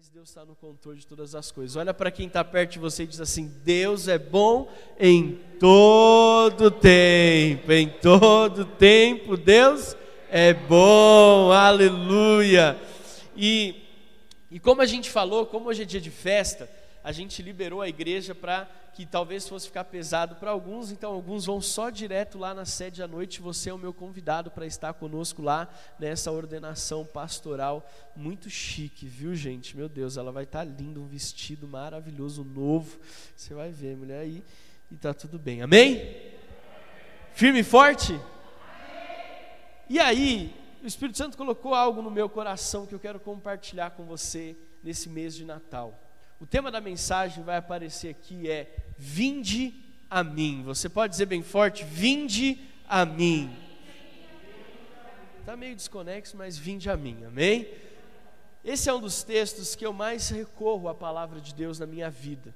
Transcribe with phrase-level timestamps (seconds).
[0.00, 1.76] mas Deus está no controle de todas as coisas.
[1.76, 4.66] Olha para quem está perto de você e diz assim: Deus é bom
[4.98, 9.94] em todo tempo, em todo tempo, Deus
[10.30, 12.80] é bom, aleluia.
[13.36, 13.82] E,
[14.50, 16.66] e como a gente falou, como hoje é dia de festa,
[17.04, 21.46] a gente liberou a igreja para que talvez fosse ficar pesado para alguns, então alguns
[21.46, 23.40] vão só direto lá na sede à noite.
[23.40, 25.68] Você é o meu convidado para estar conosco lá
[25.98, 29.76] nessa ordenação pastoral muito chique, viu, gente?
[29.76, 32.98] Meu Deus, ela vai estar tá linda, um vestido maravilhoso, novo.
[33.34, 34.44] Você vai ver, mulher aí,
[34.90, 35.62] e tá tudo bem.
[35.62, 36.32] Amém?
[37.32, 38.20] Firme e forte?
[39.88, 44.04] E aí, o Espírito Santo colocou algo no meu coração que eu quero compartilhar com
[44.04, 46.09] você nesse mês de Natal.
[46.40, 49.74] O tema da mensagem vai aparecer aqui é Vinde
[50.08, 50.62] a mim.
[50.64, 52.58] Você pode dizer bem forte: Vinde
[52.88, 53.54] a mim.
[55.38, 57.68] Está meio desconexo, mas vinde a mim, amém?
[58.64, 62.08] Esse é um dos textos que eu mais recorro à palavra de Deus na minha
[62.08, 62.54] vida.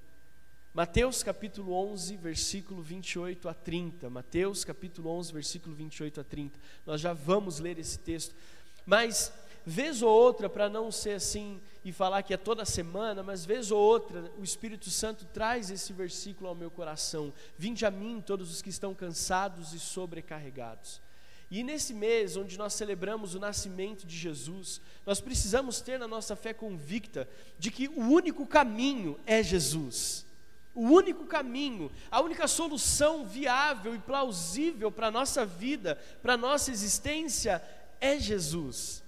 [0.73, 4.08] Mateus capítulo 11, versículo 28 a 30.
[4.08, 6.58] Mateus capítulo 11, versículo 28 a 30.
[6.86, 8.34] Nós já vamos ler esse texto.
[8.86, 9.33] Mas
[9.65, 13.70] vez ou outra, para não ser assim e falar que é toda semana, mas vez
[13.70, 18.51] ou outra, o Espírito Santo traz esse versículo ao meu coração: Vinde a mim, todos
[18.51, 21.01] os que estão cansados e sobrecarregados.
[21.51, 26.35] E nesse mês, onde nós celebramos o nascimento de Jesus, nós precisamos ter na nossa
[26.35, 30.27] fé convicta de que o único caminho é Jesus.
[30.75, 36.37] O único caminho, a única solução viável e plausível para a nossa vida, para a
[36.37, 37.62] nossa existência,
[38.01, 39.03] é Jesus.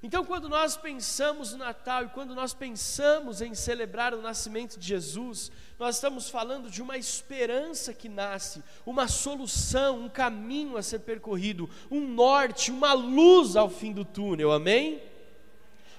[0.00, 4.86] Então, quando nós pensamos no Natal e quando nós pensamos em celebrar o nascimento de
[4.86, 11.00] Jesus, nós estamos falando de uma esperança que nasce, uma solução, um caminho a ser
[11.00, 15.02] percorrido, um norte, uma luz ao fim do túnel, amém?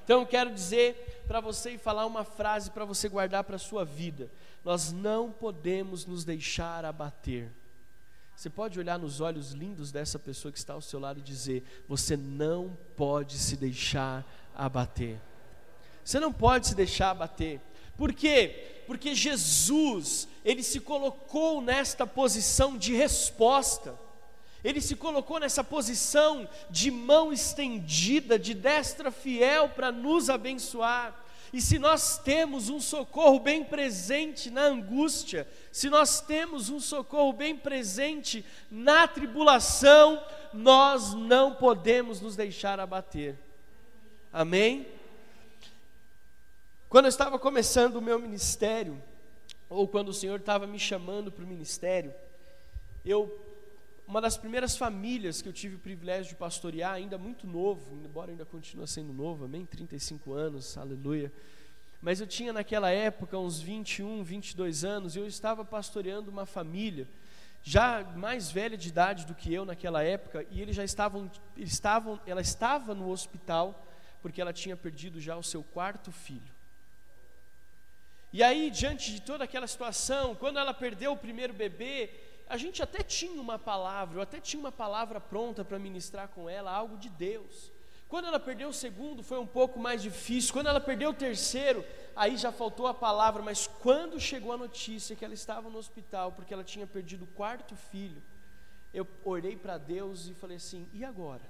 [0.06, 3.60] Então, eu quero dizer para você e falar uma frase para você guardar para a
[3.60, 4.32] sua vida:
[4.64, 7.52] nós não podemos nos deixar abater.
[8.40, 11.62] Você pode olhar nos olhos lindos dessa pessoa que está ao seu lado e dizer:
[11.90, 14.26] Você não pode se deixar
[14.56, 15.20] abater.
[16.06, 17.60] Você não pode se deixar abater.
[17.98, 18.84] Por quê?
[18.88, 24.00] Porque Jesus, ele se colocou nesta posição de resposta.
[24.64, 31.14] Ele se colocou nessa posição de mão estendida, de destra fiel para nos abençoar.
[31.52, 37.34] E se nós temos um socorro bem presente na angústia, se nós temos um socorro
[37.34, 40.24] bem presente na tribulação,
[40.54, 43.38] nós não podemos nos deixar abater.
[44.32, 44.88] Amém?
[46.88, 49.02] Quando eu estava começando o meu ministério,
[49.68, 52.14] ou quando o Senhor estava me chamando para o ministério,
[53.04, 53.49] eu
[54.10, 58.32] uma das primeiras famílias que eu tive o privilégio de pastorear, ainda muito novo, embora
[58.32, 59.68] ainda continue sendo novo, amém?
[59.68, 61.32] 35 anos, aleluia.
[62.02, 67.08] Mas eu tinha naquela época uns 21, 22 anos, e eu estava pastoreando uma família,
[67.62, 71.72] já mais velha de idade do que eu naquela época, e eles já estavam, eles
[71.72, 73.88] estavam ela estava no hospital,
[74.24, 76.58] porque ela tinha perdido já o seu quarto filho.
[78.34, 82.10] E aí, diante de toda aquela situação, quando ela perdeu o primeiro bebê,
[82.50, 86.50] a gente até tinha uma palavra, eu até tinha uma palavra pronta para ministrar com
[86.50, 87.72] ela, algo de Deus.
[88.08, 90.52] Quando ela perdeu o segundo, foi um pouco mais difícil.
[90.52, 93.44] Quando ela perdeu o terceiro, aí já faltou a palavra.
[93.44, 97.28] Mas quando chegou a notícia que ela estava no hospital, porque ela tinha perdido o
[97.28, 98.24] quarto filho,
[98.92, 101.48] eu orei para Deus e falei assim: e agora?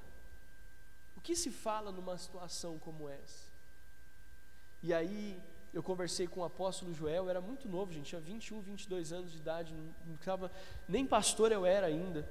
[1.16, 3.48] O que se fala numa situação como essa?
[4.84, 5.42] E aí
[5.74, 9.32] eu conversei com o apóstolo Joel, eu era muito novo, gente, tinha 21, 22 anos
[9.32, 9.74] de idade,
[10.06, 10.52] não estava,
[10.88, 12.28] nem pastor eu era ainda.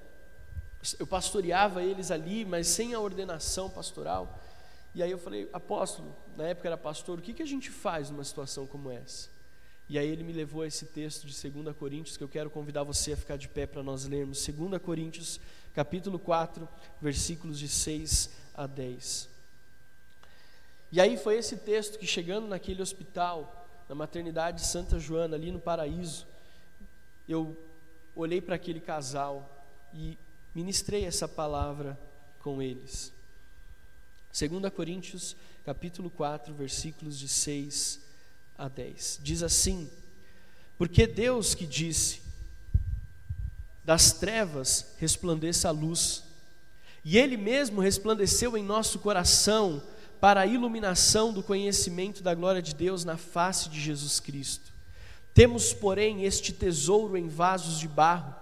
[0.98, 4.38] Eu pastoreava eles ali, mas sem a ordenação pastoral.
[4.94, 8.10] E aí eu falei, apóstolo, na época era pastor, o que, que a gente faz
[8.10, 9.28] numa situação como essa?
[9.88, 12.82] E aí ele me levou a esse texto de 2 Coríntios, que eu quero convidar
[12.82, 14.46] você a ficar de pé para nós lermos.
[14.46, 15.40] 2 Coríntios,
[15.74, 16.68] capítulo 4,
[17.00, 19.37] versículos de 6 a 10.
[20.90, 25.60] E aí foi esse texto que chegando naquele hospital, na maternidade Santa Joana, ali no
[25.60, 26.26] paraíso,
[27.28, 27.56] eu
[28.16, 30.16] olhei para aquele casal e
[30.54, 31.98] ministrei essa palavra
[32.40, 33.12] com eles.
[34.32, 38.00] 2 Coríntios, capítulo 4, versículos de 6
[38.56, 39.20] a 10.
[39.22, 39.90] Diz assim:
[40.78, 42.22] Porque Deus que disse:
[43.84, 46.24] Das trevas resplandeça a luz,
[47.04, 49.82] e Ele mesmo resplandeceu em nosso coração
[50.20, 54.72] para a iluminação do conhecimento da glória de Deus na face de Jesus Cristo.
[55.32, 58.34] Temos, porém, este tesouro em vasos de barro,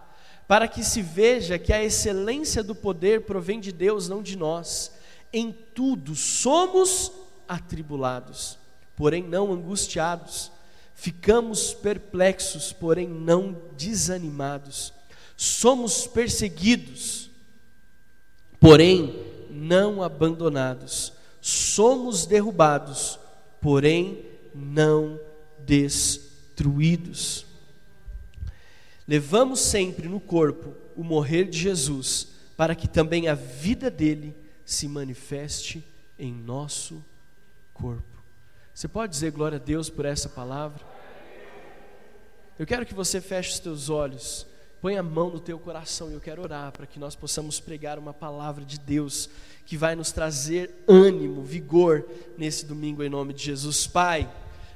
[0.49, 4.93] para que se veja que a excelência do poder provém de Deus, não de nós.
[5.33, 7.13] Em tudo somos
[7.49, 8.59] atribulados,
[8.95, 10.51] porém não angustiados.
[10.95, 14.95] Ficamos perplexos, porém não desanimados.
[15.37, 17.29] Somos perseguidos,
[18.59, 19.15] porém
[19.51, 21.13] não abandonados.
[21.49, 23.21] Somos derrubados,
[23.61, 25.21] porém não
[25.61, 27.47] destruídos.
[29.07, 34.89] Levamos sempre no corpo o morrer de Jesus, para que também a vida dele se
[34.89, 35.87] manifeste
[36.19, 37.01] em nosso
[37.73, 38.25] corpo.
[38.75, 40.85] Você pode dizer glória a Deus por essa palavra?
[42.59, 44.49] Eu quero que você feche os teus olhos,
[44.81, 47.99] põe a mão no teu coração e eu quero orar para que nós possamos pregar
[47.99, 49.29] uma palavra de Deus
[49.65, 52.05] que vai nos trazer ânimo, vigor
[52.39, 53.87] nesse domingo em nome de Jesus.
[53.87, 54.29] Pai,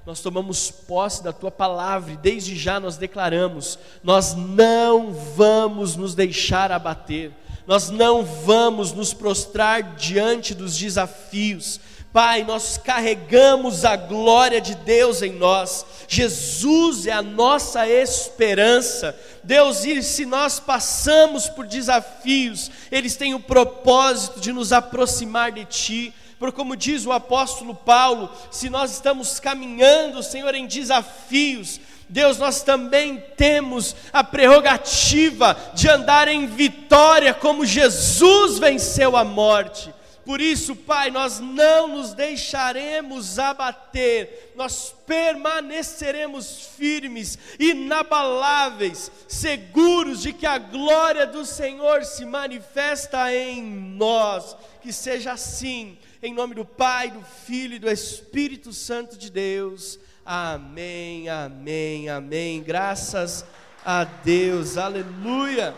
[0.05, 6.14] nós tomamos posse da tua palavra e desde já nós declaramos: nós não vamos nos
[6.14, 7.31] deixar abater,
[7.67, 11.79] nós não vamos nos prostrar diante dos desafios.
[12.12, 19.17] Pai, nós carregamos a glória de Deus em nós, Jesus é a nossa esperança.
[19.42, 25.64] Deus, e se nós passamos por desafios, eles têm o propósito de nos aproximar de
[25.64, 31.78] Ti por como diz o apóstolo Paulo, se nós estamos caminhando, Senhor, em desafios,
[32.08, 39.93] Deus, nós também temos a prerrogativa de andar em vitória, como Jesus venceu a morte.
[40.31, 50.47] Por isso, Pai, nós não nos deixaremos abater, nós permaneceremos firmes, inabaláveis, seguros de que
[50.47, 54.56] a glória do Senhor se manifesta em nós.
[54.81, 59.99] Que seja assim em nome do Pai, do Filho e do Espírito Santo de Deus.
[60.25, 62.62] Amém, amém, amém.
[62.62, 63.44] Graças
[63.85, 65.75] a Deus, aleluia.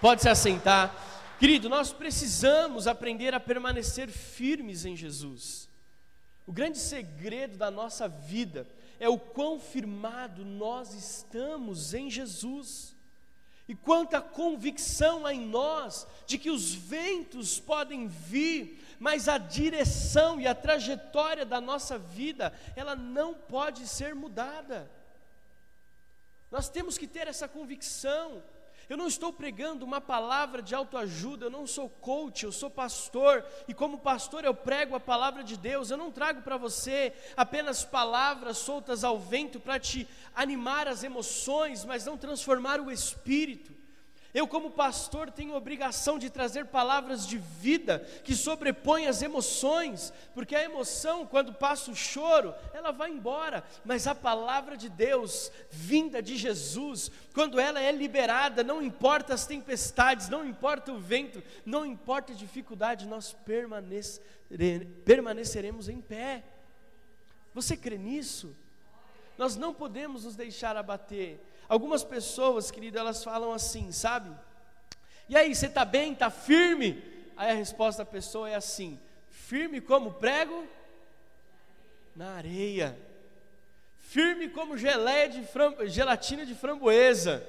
[0.00, 1.09] Pode se assentar.
[1.40, 5.70] Querido, nós precisamos aprender a permanecer firmes em Jesus.
[6.46, 12.94] O grande segredo da nossa vida é o quão firmado nós estamos em Jesus.
[13.66, 20.38] E quanta convicção há em nós de que os ventos podem vir, mas a direção
[20.38, 24.90] e a trajetória da nossa vida, ela não pode ser mudada.
[26.50, 28.42] Nós temos que ter essa convicção.
[28.90, 33.46] Eu não estou pregando uma palavra de autoajuda, eu não sou coach, eu sou pastor,
[33.68, 35.90] e como pastor eu prego a palavra de Deus.
[35.90, 41.84] Eu não trago para você apenas palavras soltas ao vento para te animar as emoções,
[41.84, 43.79] mas não transformar o espírito.
[44.32, 50.54] Eu, como pastor, tenho obrigação de trazer palavras de vida que sobrepõem as emoções, porque
[50.54, 56.22] a emoção, quando passa o choro, ela vai embora, mas a palavra de Deus, vinda
[56.22, 61.84] de Jesus, quando ela é liberada, não importa as tempestades, não importa o vento, não
[61.84, 63.36] importa a dificuldade, nós
[65.04, 66.44] permaneceremos em pé.
[67.52, 68.56] Você crê nisso?
[69.36, 71.40] Nós não podemos nos deixar abater.
[71.70, 74.28] Algumas pessoas, querido, elas falam assim, sabe?
[75.28, 76.14] E aí, você está bem?
[76.14, 77.00] Está firme?
[77.36, 78.98] Aí a resposta da pessoa é assim:
[79.30, 80.66] firme como prego
[82.16, 82.98] na areia,
[83.98, 85.86] firme como geleia de fram...
[85.86, 87.46] gelatina de framboesa.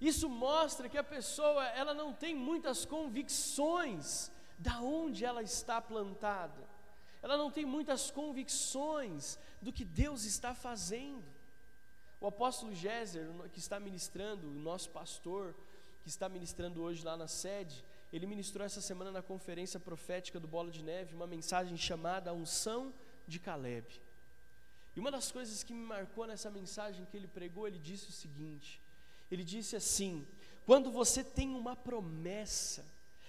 [0.00, 4.28] Isso mostra que a pessoa ela não tem muitas convicções
[4.58, 6.64] da onde ela está plantada.
[7.22, 11.35] Ela não tem muitas convicções do que Deus está fazendo.
[12.20, 15.54] O apóstolo Géser, que está ministrando, o nosso pastor,
[16.02, 20.48] que está ministrando hoje lá na sede, ele ministrou essa semana na conferência profética do
[20.48, 22.94] Bola de Neve uma mensagem chamada Unção
[23.26, 24.00] de Caleb.
[24.94, 28.12] E uma das coisas que me marcou nessa mensagem que ele pregou, ele disse o
[28.12, 28.80] seguinte:
[29.30, 30.26] ele disse assim:
[30.64, 32.84] quando você tem uma promessa,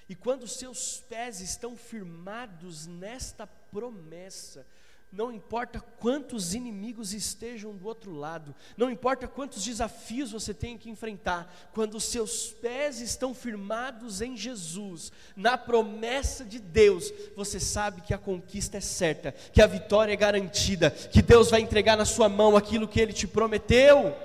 [0.07, 4.65] e quando seus pés estão firmados nesta promessa,
[5.11, 10.89] não importa quantos inimigos estejam do outro lado, não importa quantos desafios você tenha que
[10.89, 18.01] enfrentar, quando os seus pés estão firmados em Jesus, na promessa de Deus, você sabe
[18.01, 22.05] que a conquista é certa, que a vitória é garantida, que Deus vai entregar na
[22.05, 24.15] sua mão aquilo que Ele te prometeu.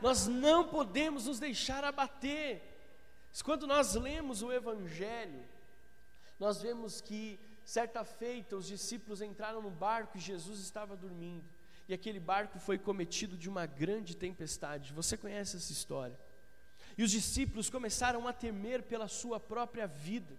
[0.00, 2.62] Nós não podemos nos deixar abater.
[3.42, 5.42] Quando nós lemos o Evangelho,
[6.38, 11.44] nós vemos que Certa feita, os discípulos entraram no barco e Jesus estava dormindo.
[11.88, 14.92] E aquele barco foi cometido de uma grande tempestade.
[14.92, 16.18] Você conhece essa história?
[16.96, 20.34] E os discípulos começaram a temer pela sua própria vida.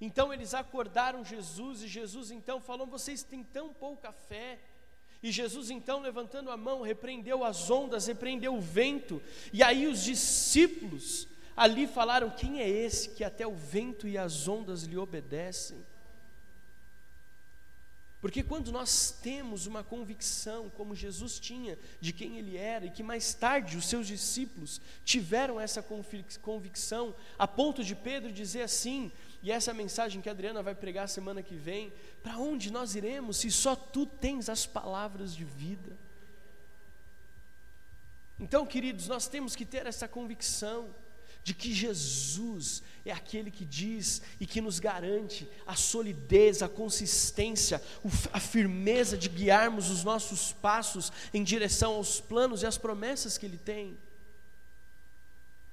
[0.00, 4.58] Então eles acordaram Jesus e Jesus então falou: Vocês têm tão pouca fé.
[5.20, 9.20] E Jesus então, levantando a mão, repreendeu as ondas, repreendeu o vento.
[9.52, 14.46] E aí os discípulos ali falaram: Quem é esse que até o vento e as
[14.46, 15.84] ondas lhe obedecem?
[18.20, 23.02] Porque quando nós temos uma convicção, como Jesus tinha, de quem Ele era, e que
[23.02, 25.84] mais tarde os seus discípulos tiveram essa
[26.42, 31.08] convicção, a ponto de Pedro dizer assim, e essa mensagem que a Adriana vai pregar
[31.08, 35.96] semana que vem: para onde nós iremos se só tu tens as palavras de vida?
[38.38, 40.94] Então, queridos, nós temos que ter essa convicção
[41.48, 47.82] de que Jesus é aquele que diz e que nos garante a solidez, a consistência,
[48.30, 53.46] a firmeza de guiarmos os nossos passos em direção aos planos e às promessas que
[53.46, 53.96] Ele tem.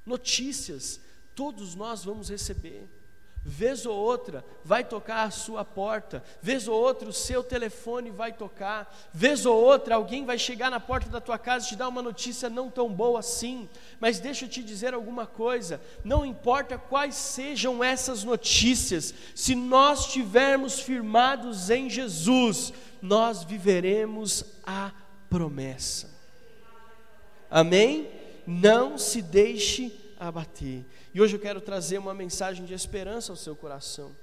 [0.05, 1.01] Notícias,
[1.36, 2.88] todos nós vamos receber
[3.48, 8.34] vez ou outra vai tocar a sua porta, vez ou outra o seu telefone vai
[8.34, 11.88] tocar, vez ou outra alguém vai chegar na porta da tua casa e te dar
[11.88, 16.75] uma notícia não tão boa assim, mas deixa eu te dizer alguma coisa, não importa
[16.80, 24.92] quais sejam essas notícias, se nós estivermos firmados em Jesus, nós viveremos a
[25.30, 26.10] promessa.
[27.50, 28.10] Amém?
[28.48, 30.86] Não se deixe abater.
[31.13, 34.15] E hoje eu quero trazer uma mensagem de esperança ao seu coração.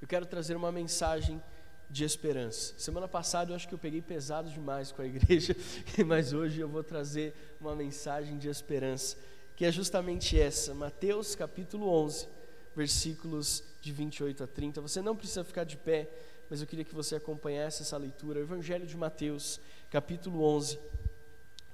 [0.00, 1.42] Eu quero trazer uma mensagem
[1.90, 2.74] de esperança.
[2.78, 5.56] Semana passada eu acho que eu peguei pesado demais com a igreja,
[6.06, 9.16] mas hoje eu vou trazer uma mensagem de esperança,
[9.56, 12.28] que é justamente essa, Mateus capítulo 11,
[12.76, 14.80] versículos de 28 a 30.
[14.82, 16.08] Você não precisa ficar de pé,
[16.50, 18.38] mas eu queria que você acompanhasse essa leitura.
[18.38, 20.78] O Evangelho de Mateus, capítulo 11,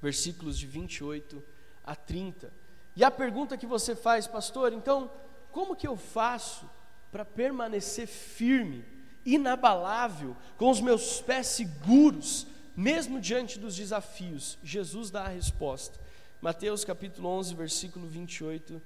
[0.01, 1.43] versículos de 28
[1.85, 2.53] a 30.
[2.97, 5.11] E a pergunta que você faz, pastor, então,
[5.51, 6.69] como que eu faço
[7.11, 8.85] para permanecer firme,
[9.25, 14.59] inabalável, com os meus pés seguros, mesmo diante dos desafios?
[14.63, 15.99] Jesus dá a resposta.
[16.41, 18.81] Mateus capítulo 11, versículo 28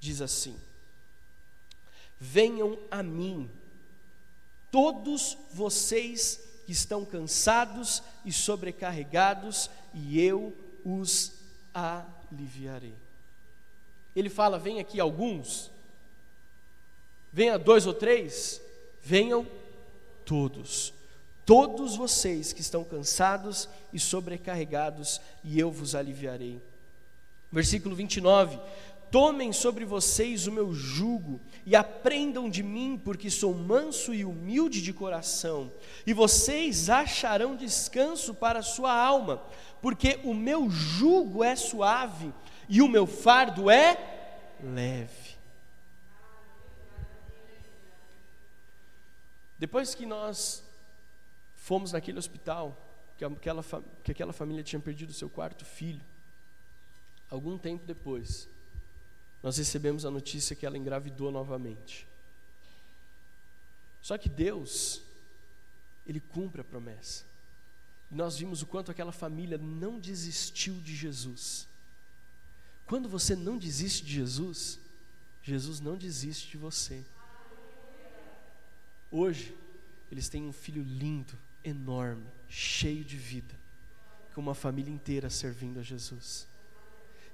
[0.00, 0.58] diz assim:
[2.18, 3.50] Venham a mim,
[4.70, 11.32] todos vocês que estão cansados e sobrecarregados, e eu os
[12.32, 12.94] aliviarei.
[14.16, 15.70] Ele fala: vem aqui alguns,
[17.32, 18.60] venha dois ou três,
[19.02, 19.46] venham
[20.24, 20.92] todos,
[21.44, 26.60] todos vocês que estão cansados e sobrecarregados, e eu vos aliviarei.
[27.50, 28.58] Versículo 29:
[29.12, 34.80] Tomem sobre vocês o meu jugo e aprendam de mim, porque sou manso e humilde
[34.80, 35.70] de coração,
[36.06, 39.44] e vocês acharão descanso para a sua alma,
[39.82, 42.32] porque o meu jugo é suave
[42.66, 43.98] e o meu fardo é
[44.64, 45.36] leve.
[49.58, 50.64] Depois que nós
[51.54, 52.74] fomos naquele hospital,
[53.18, 53.62] que aquela,
[54.02, 56.00] que aquela família tinha perdido seu quarto filho,
[57.28, 58.48] algum tempo depois,
[59.42, 62.06] nós recebemos a notícia que ela engravidou novamente.
[64.00, 65.02] Só que Deus,
[66.06, 67.24] Ele cumpre a promessa.
[68.10, 71.66] E nós vimos o quanto aquela família não desistiu de Jesus.
[72.86, 74.78] Quando você não desiste de Jesus,
[75.42, 77.04] Jesus não desiste de você.
[79.10, 79.56] Hoje,
[80.10, 83.54] eles têm um filho lindo, enorme, cheio de vida,
[84.34, 86.46] com uma família inteira servindo a Jesus.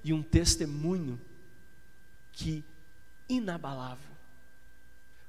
[0.03, 1.21] E um testemunho
[2.38, 2.64] que
[3.28, 4.16] inabalável.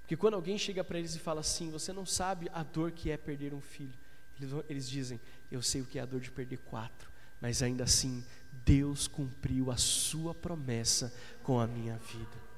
[0.01, 3.09] Porque quando alguém chega para eles e fala assim: Você não sabe a dor que
[3.09, 3.97] é perder um filho.
[4.39, 5.19] Eles, eles dizem:
[5.51, 7.11] Eu sei o que é a dor de perder quatro,
[7.41, 8.23] mas ainda assim
[8.63, 11.11] Deus cumpriu a sua promessa
[11.41, 12.49] com a minha vida.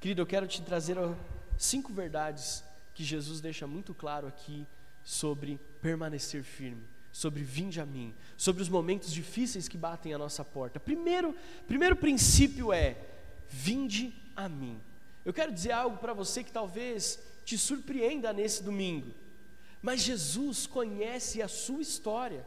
[0.00, 0.96] Querido, eu quero te trazer
[1.58, 2.62] cinco verdades
[2.94, 4.66] que Jesus deixa muito claro aqui
[5.02, 10.44] sobre permanecer firme, sobre vinde a mim, sobre os momentos difíceis que batem a nossa
[10.44, 10.78] porta.
[10.78, 11.34] Primeiro,
[11.66, 12.96] primeiro princípio é
[13.48, 14.80] vinde a mim.
[15.24, 19.12] Eu quero dizer algo para você que talvez te surpreenda nesse domingo.
[19.82, 22.46] Mas Jesus conhece a sua história.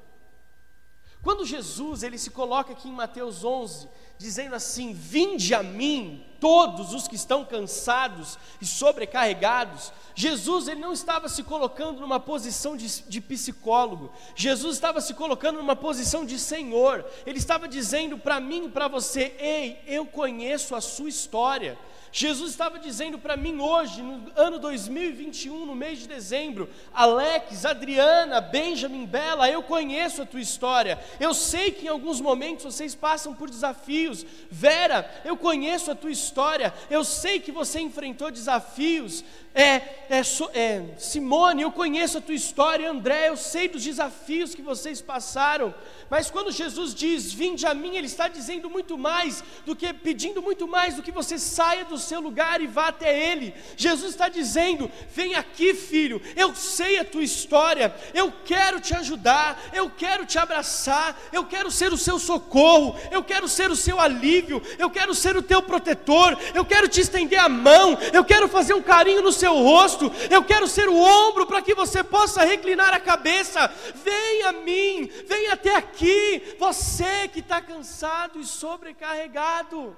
[1.22, 6.94] Quando Jesus ele se coloca aqui em Mateus 11, dizendo assim: Vinde a mim, todos
[6.94, 9.92] os que estão cansados e sobrecarregados.
[10.16, 15.58] Jesus ele não estava se colocando numa posição de, de psicólogo, Jesus estava se colocando
[15.58, 17.06] numa posição de Senhor.
[17.26, 21.78] Ele estava dizendo para mim e para você: Ei, eu conheço a sua história.
[22.12, 28.42] Jesus estava dizendo para mim hoje, no ano 2021, no mês de dezembro: Alex, Adriana,
[28.42, 31.00] Benjamin, Bela, eu conheço a tua história.
[31.20, 34.26] Eu sei que em alguns momentos vocês passam por desafios.
[34.50, 39.24] Vera, eu conheço a tua história eu sei que você enfrentou desafios.
[39.54, 40.22] É, é,
[40.54, 45.74] é, Simone, eu conheço a tua história, André, eu sei dos desafios que vocês passaram.
[46.10, 50.42] Mas quando Jesus diz, vinde a mim, Ele está dizendo muito mais do que, pedindo
[50.42, 53.54] muito mais do que você saia do seu lugar e vá até Ele.
[53.78, 59.62] Jesus está dizendo, vem aqui, filho, eu sei a tua história, eu quero te ajudar,
[59.74, 64.00] eu quero te abraçar, eu quero ser o seu socorro, eu quero ser o seu
[64.00, 68.48] alívio, eu quero ser o teu protetor, eu quero te estender a mão, eu quero
[68.48, 72.44] fazer um carinho no seu rosto, eu quero ser o ombro para que você possa
[72.44, 73.68] reclinar a cabeça.
[73.96, 79.96] Vem a mim, vem até aqui, você que está cansado e sobrecarregado.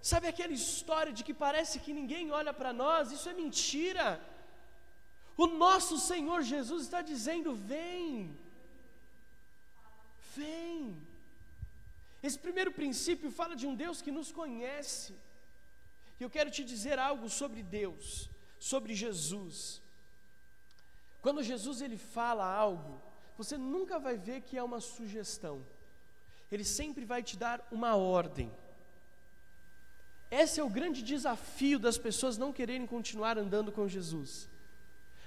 [0.00, 3.12] Sabe aquela história de que parece que ninguém olha para nós?
[3.12, 4.20] Isso é mentira.
[5.36, 8.36] O nosso Senhor Jesus está dizendo: vem,
[10.36, 10.96] vem.
[12.22, 15.14] Esse primeiro princípio fala de um Deus que nos conhece.
[16.22, 19.82] E eu quero te dizer algo sobre Deus, sobre Jesus.
[21.20, 23.02] Quando Jesus ele fala algo,
[23.36, 25.66] você nunca vai ver que é uma sugestão.
[26.48, 28.48] Ele sempre vai te dar uma ordem.
[30.30, 34.48] Esse é o grande desafio das pessoas não quererem continuar andando com Jesus.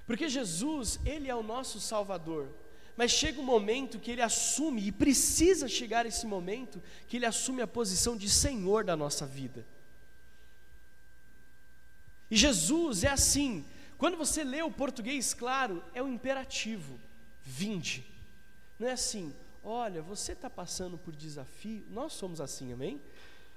[0.08, 2.48] Porque Jesus, ele é o nosso Salvador.
[2.96, 7.62] Mas chega um momento que ele assume, e precisa chegar esse momento, que ele assume
[7.62, 9.75] a posição de Senhor da nossa vida.
[12.30, 13.66] E Jesus é assim,
[13.98, 17.00] quando você lê o português claro, é o imperativo,
[17.44, 18.06] vinde.
[18.80, 23.02] Não é assim, olha, você está passando por desafio, nós somos assim, amém?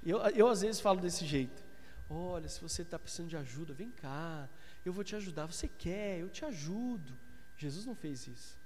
[0.05, 1.63] Eu, eu às vezes falo desse jeito,
[2.09, 4.49] olha, se você está precisando de ajuda, vem cá,
[4.85, 7.13] eu vou te ajudar, você quer, eu te ajudo.
[7.57, 8.57] Jesus não fez isso.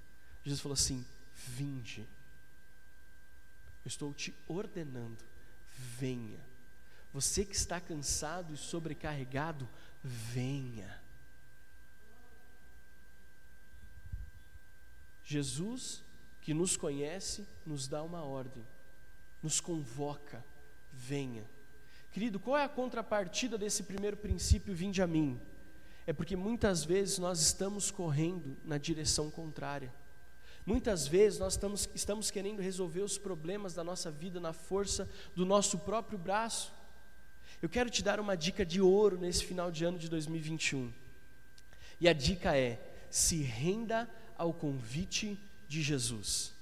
[0.45, 1.05] Jesus falou assim:
[1.35, 2.07] vinde.
[3.85, 5.19] Eu estou te ordenando,
[5.77, 6.39] venha.
[7.13, 9.69] Você que está cansado e sobrecarregado,
[10.03, 11.01] venha.
[15.25, 16.03] Jesus,
[16.41, 18.67] que nos conhece, nos dá uma ordem,
[19.43, 20.45] nos convoca,
[20.93, 21.45] venha.
[22.11, 25.41] Querido, qual é a contrapartida desse primeiro princípio, vinde a mim?
[26.07, 29.93] É porque muitas vezes nós estamos correndo na direção contrária.
[30.67, 35.47] Muitas vezes nós estamos, estamos querendo resolver os problemas da nossa vida na força do
[35.47, 36.73] nosso próprio braço.
[37.63, 40.93] Eu quero te dar uma dica de ouro nesse final de ano de 2021.
[42.01, 46.53] E a dica é: se renda ao convite de Jesus.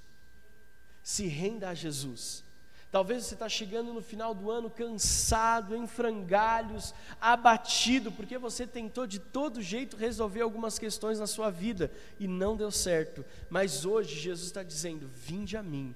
[1.01, 2.43] Se renda a Jesus.
[2.91, 9.07] Talvez você está chegando no final do ano cansado, em frangalhos, abatido, porque você tentou
[9.07, 13.25] de todo jeito resolver algumas questões na sua vida e não deu certo.
[13.49, 15.95] Mas hoje Jesus está dizendo: Vinde a mim,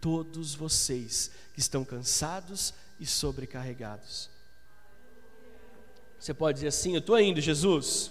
[0.00, 4.35] todos vocês que estão cansados e sobrecarregados.
[6.18, 8.10] Você pode dizer assim: Eu estou indo, Jesus.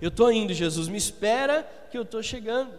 [0.00, 0.88] Eu estou indo, Jesus.
[0.88, 2.78] Me espera que eu estou chegando.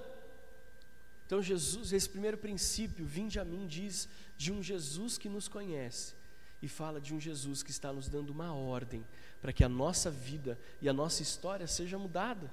[1.25, 6.13] Então, Jesus, esse primeiro princípio, vinde a mim, diz de um Jesus que nos conhece
[6.61, 9.03] e fala de um Jesus que está nos dando uma ordem
[9.41, 12.51] para que a nossa vida e a nossa história seja mudada.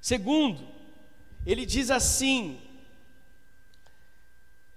[0.00, 0.66] Segundo,
[1.44, 2.58] ele diz assim: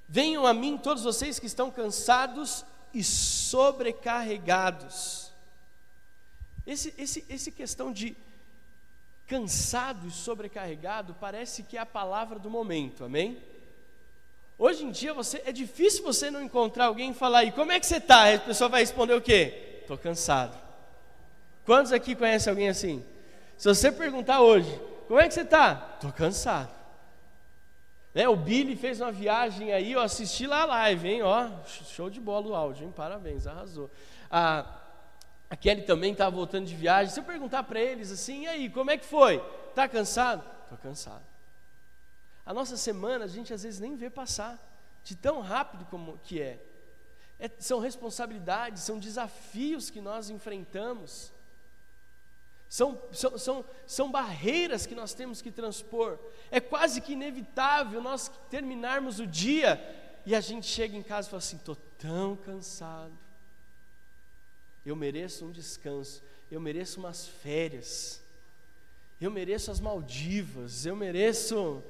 [0.08, 5.29] Venham a mim todos vocês que estão cansados e sobrecarregados.
[6.70, 8.16] Esse, esse, esse questão de
[9.26, 13.42] cansado e sobrecarregado parece que é a palavra do momento, amém?
[14.56, 17.80] Hoje em dia você, é difícil você não encontrar alguém e falar, e como é
[17.80, 18.32] que você está?
[18.32, 19.80] A pessoa vai responder o quê?
[19.82, 20.56] Estou cansado.
[21.66, 23.04] Quantos aqui conhecem alguém assim?
[23.58, 25.94] Se você perguntar hoje, como é que você está?
[25.96, 26.70] Estou cansado.
[28.14, 31.24] Né, o Billy fez uma viagem aí, eu assisti lá a live, hein?
[31.24, 32.94] Ó, show de bola o áudio, hein?
[32.96, 33.90] Parabéns, arrasou.
[34.30, 34.80] A,
[35.50, 37.12] a Kelly também estava voltando de viagem.
[37.12, 39.44] Se eu perguntar para eles assim, e aí, como é que foi?
[39.70, 40.44] Está cansado?
[40.64, 41.26] Estou cansado.
[42.46, 44.60] A nossa semana a gente às vezes nem vê passar,
[45.04, 46.64] de tão rápido como que é.
[47.40, 51.34] é são responsabilidades, são desafios que nós enfrentamos.
[52.68, 56.20] São, são, são, são barreiras que nós temos que transpor.
[56.52, 59.82] É quase que inevitável nós terminarmos o dia
[60.26, 63.18] e a gente chega em casa e fala assim: estou tão cansado.
[64.86, 68.22] Eu mereço um descanso, eu mereço umas férias,
[69.20, 71.84] eu mereço as Maldivas, eu mereço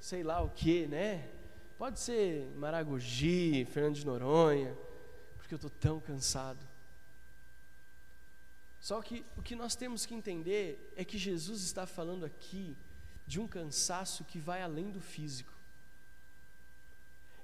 [0.00, 1.28] sei lá o que, né?
[1.76, 4.76] Pode ser Maragogi, Fernando de Noronha,
[5.36, 6.66] porque eu estou tão cansado.
[8.80, 12.76] Só que o que nós temos que entender é que Jesus está falando aqui
[13.26, 15.52] de um cansaço que vai além do físico.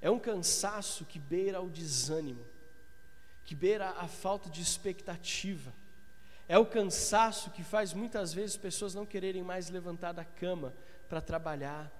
[0.01, 2.45] É um cansaço que beira ao desânimo.
[3.45, 5.73] Que beira a falta de expectativa.
[6.49, 10.75] É o cansaço que faz muitas vezes pessoas não quererem mais levantar da cama
[11.09, 11.91] para trabalhar.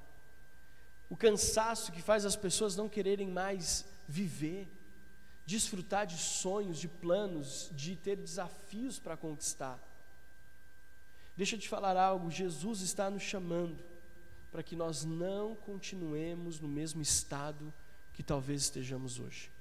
[1.09, 4.69] O cansaço que faz as pessoas não quererem mais viver,
[5.47, 9.79] desfrutar de sonhos, de planos, de ter desafios para conquistar.
[11.37, 13.83] Deixa eu te falar algo: Jesus está nos chamando
[14.51, 17.73] para que nós não continuemos no mesmo estado
[18.13, 19.54] que talvez estejamos hoje.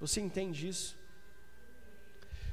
[0.00, 0.98] Você entende isso?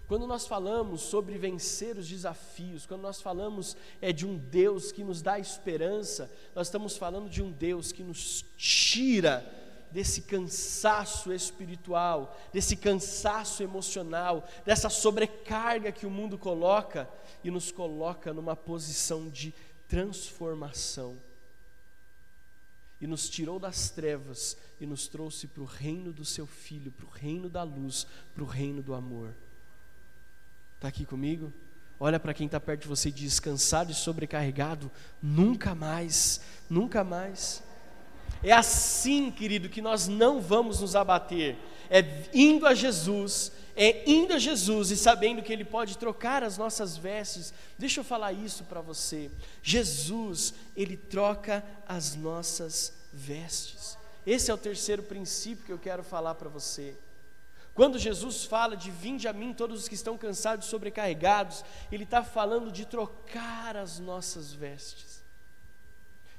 [0.08, 5.04] Quando nós falamos sobre vencer os desafios, quando nós falamos é de um Deus que
[5.04, 9.46] nos dá esperança, nós estamos falando de um Deus que nos tira
[9.92, 17.10] desse cansaço espiritual, desse cansaço emocional, dessa sobrecarga que o mundo coloca
[17.44, 19.54] e nos coloca numa posição de
[19.88, 21.18] transformação.
[23.00, 27.06] E nos tirou das trevas e nos trouxe para o reino do seu Filho, para
[27.06, 29.34] o reino da luz, para o reino do amor.
[30.76, 31.54] Está aqui comigo?
[32.00, 37.04] Olha para quem está perto de você e diz: cansado e sobrecarregado, nunca mais, nunca
[37.04, 37.64] mais.
[38.44, 41.58] É assim, querido, que nós não vamos nos abater.
[41.90, 46.58] É indo a Jesus, é indo a Jesus e sabendo que Ele pode trocar as
[46.58, 47.54] nossas vestes.
[47.78, 49.32] Deixa eu falar isso para você.
[49.62, 53.98] Jesus, Ele troca as nossas vestes.
[54.26, 56.96] Esse é o terceiro princípio que eu quero falar para você.
[57.78, 62.06] Quando Jesus fala de vinde a mim todos os que estão cansados e sobrecarregados, Ele
[62.06, 65.17] está falando de trocar as nossas vestes,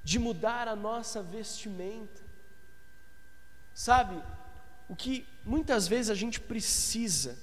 [0.08, 2.22] de mudar a nossa vestimenta.
[3.74, 4.18] Sabe,
[4.88, 7.36] o que muitas vezes a gente precisa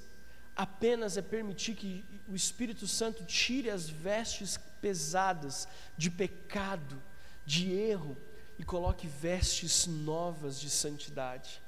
[0.55, 6.99] apenas é permitir que o Espírito Santo tire as vestes pesadas de pecado,
[7.45, 8.17] de erro,
[8.57, 11.61] e coloque vestes novas de santidade.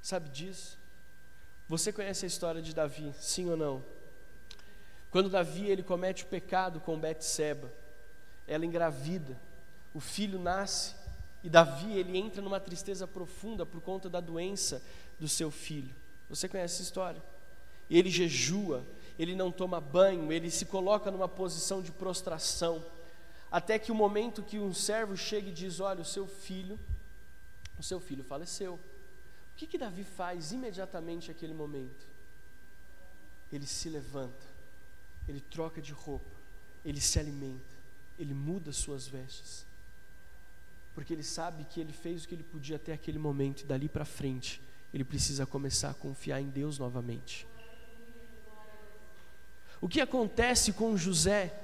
[0.00, 0.78] Sabe disso?
[1.68, 3.84] Você conhece a história de Davi, sim ou não?
[5.10, 7.70] Quando Davi ele comete o pecado com Betseba,
[8.48, 9.38] ela engravida,
[9.94, 10.94] o filho nasce
[11.44, 14.82] e Davi ele entra numa tristeza profunda por conta da doença
[15.20, 15.94] do seu filho.
[16.28, 17.22] Você conhece essa história?
[17.88, 18.84] Ele jejua,
[19.18, 22.84] ele não toma banho, ele se coloca numa posição de prostração,
[23.50, 26.78] até que o momento que um servo chega e diz: "Olha, o seu filho,
[27.78, 28.78] o seu filho faleceu"
[29.58, 32.06] que, que Davi faz imediatamente naquele momento?
[33.52, 34.46] Ele se levanta,
[35.26, 36.30] ele troca de roupa,
[36.84, 37.74] ele se alimenta,
[38.18, 39.66] ele muda suas vestes,
[40.94, 43.88] porque ele sabe que ele fez o que ele podia até aquele momento e dali
[43.88, 44.60] para frente
[44.92, 47.46] ele precisa começar a confiar em Deus novamente.
[49.80, 51.54] O que acontece com José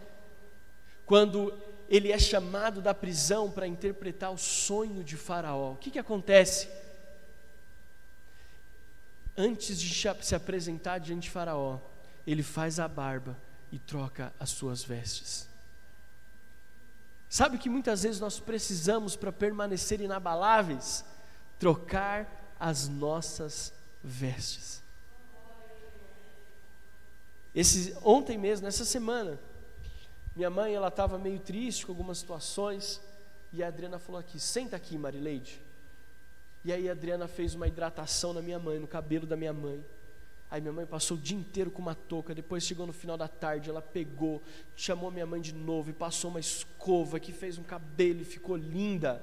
[1.06, 1.52] quando
[1.88, 5.72] ele é chamado da prisão para interpretar o sonho de Faraó?
[5.72, 6.68] O que, que acontece?
[9.36, 11.78] antes de se apresentar diante de Faraó,
[12.26, 13.36] ele faz a barba
[13.70, 15.48] e troca as suas vestes.
[17.34, 21.04] Sabe que muitas vezes nós precisamos para permanecer inabaláveis?
[21.58, 23.72] Trocar as nossas
[24.04, 24.80] vestes.
[27.52, 29.36] Esse, ontem mesmo, nessa semana,
[30.36, 33.00] minha mãe ela estava meio triste com algumas situações
[33.52, 35.60] e a Adriana falou aqui: senta aqui, Marileide.
[36.64, 39.84] E aí a Adriana fez uma hidratação na minha mãe, no cabelo da minha mãe.
[40.54, 42.32] Aí minha mãe passou o dia inteiro com uma touca.
[42.32, 44.40] Depois chegou no final da tarde, ela pegou,
[44.76, 48.54] chamou minha mãe de novo e passou uma escova que fez um cabelo e ficou
[48.54, 49.20] linda.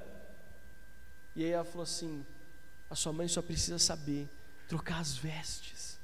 [1.34, 2.26] E aí ela falou assim:
[2.89, 4.28] a sua mãe só precisa saber
[4.67, 5.98] trocar as vestes.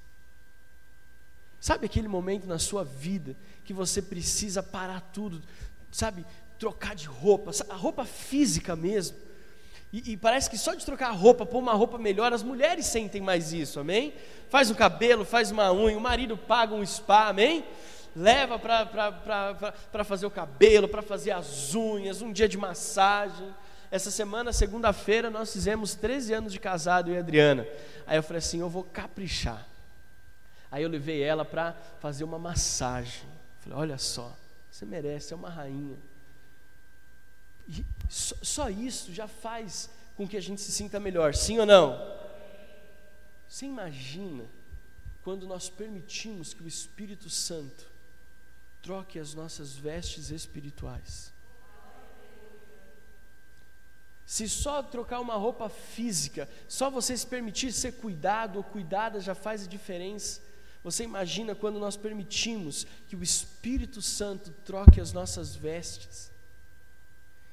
[1.59, 3.35] Sabe aquele momento na sua vida
[3.65, 5.43] que você precisa parar tudo,
[5.91, 6.25] sabe?
[6.57, 9.17] Trocar de roupa, a roupa física mesmo.
[9.91, 12.86] E, e, parece que só de trocar a roupa, pôr uma roupa melhor, as mulheres
[12.86, 14.13] sentem mais isso, amém?
[14.50, 17.63] Faz um cabelo, faz uma unha, o marido paga um spa, amém?
[18.13, 23.54] Leva para fazer o cabelo, para fazer as unhas, um dia de massagem.
[23.89, 27.65] Essa semana, segunda-feira, nós fizemos 13 anos de casado, eu e Adriana.
[28.06, 29.65] Aí eu falei assim: eu vou caprichar.
[30.69, 33.23] Aí eu levei ela para fazer uma massagem.
[33.60, 34.36] Falei: olha só,
[34.69, 35.97] você merece, é uma rainha.
[38.10, 42.17] Só, só isso já faz com que a gente se sinta melhor, sim ou não?
[43.47, 44.45] Você imagina
[45.23, 47.86] quando nós permitimos que o Espírito Santo
[48.82, 51.34] troque as nossas vestes espirituais?
[54.25, 59.34] Se só trocar uma roupa física, só você se permitir ser cuidado ou cuidada já
[59.34, 60.41] faz a diferença.
[60.84, 66.30] Você imagina quando nós permitimos que o Espírito Santo troque as nossas vestes?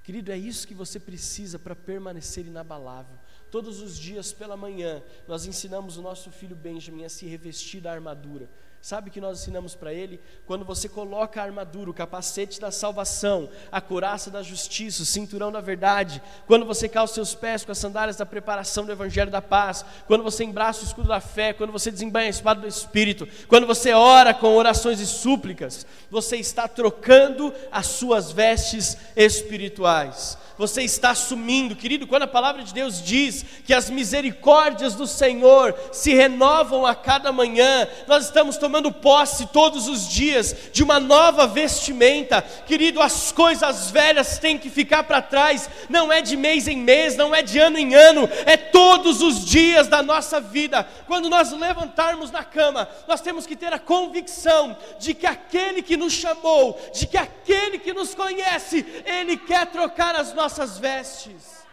[0.04, 3.18] Querido, é isso que você precisa para permanecer inabalável.
[3.50, 7.90] Todos os dias pela manhã, nós ensinamos o nosso filho Benjamin a se revestir da
[7.90, 8.46] armadura.
[8.85, 10.20] Sabe o que nós ensinamos para ele?
[10.44, 15.51] Quando você coloca a armadura, o capacete da salvação, a couraça da justiça, o cinturão
[15.51, 19.40] da verdade, quando você calça seus pés com as sandálias da preparação do evangelho da
[19.40, 23.27] paz, quando você embraça o escudo da fé, quando você desembanha a espada do espírito,
[23.49, 30.83] quando você ora com orações e súplicas, você está trocando as suas vestes espirituais você
[30.83, 36.14] está assumindo, querido, quando a palavra de Deus diz que as misericórdias do Senhor se
[36.14, 42.42] renovam a cada manhã, nós estamos tomando posse todos os dias de uma nova vestimenta,
[42.42, 47.16] querido, as coisas velhas têm que ficar para trás, não é de mês em mês,
[47.16, 50.88] não é de ano em ano, é todos os dias da nossa vida.
[51.06, 55.96] Quando nós levantarmos na cama, nós temos que ter a convicção de que aquele que
[55.96, 61.64] nos chamou, de que aquele que nos conhece, ele quer trocar as nossas vestes.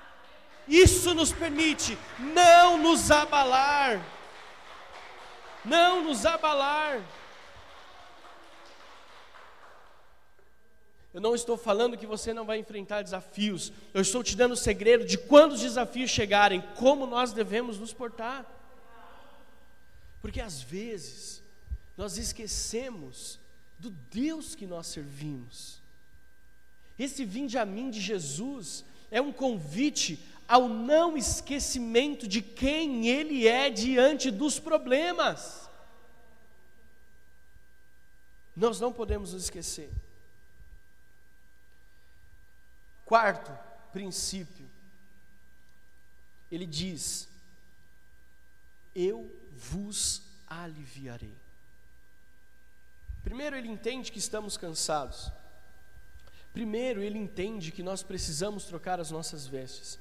[0.68, 4.00] Isso nos permite não nos abalar.
[5.64, 7.02] Não nos abalar.
[11.14, 13.72] Eu não estou falando que você não vai enfrentar desafios.
[13.94, 17.94] Eu estou te dando o segredo de quando os desafios chegarem, como nós devemos nos
[17.94, 18.46] portar.
[20.22, 21.44] Porque às vezes
[21.98, 23.40] nós esquecemos
[23.78, 25.82] do Deus que nós servimos.
[26.98, 30.20] Esse vinde a mim de Jesus é um convite
[30.52, 35.70] ao não esquecimento de quem Ele é diante dos problemas.
[38.54, 39.90] Nós não podemos nos esquecer.
[43.06, 43.58] Quarto
[43.94, 44.70] princípio,
[46.52, 47.30] ele diz:
[48.94, 51.34] Eu vos aliviarei.
[53.24, 55.32] Primeiro, ele entende que estamos cansados.
[56.52, 59.98] Primeiro, ele entende que nós precisamos trocar as nossas vestes.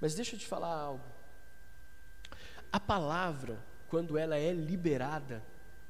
[0.00, 1.04] Mas deixa eu te falar algo.
[2.72, 3.58] A palavra,
[3.88, 5.42] quando ela é liberada,